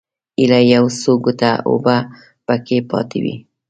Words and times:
ایله 0.39 0.59
یو 0.73 0.85
څو 0.99 1.11
ګوټه 1.23 1.51
اوبه 1.69 1.97
په 2.45 2.55
کې 2.65 2.77
پاتې 2.89 3.19
وې. 3.23 3.35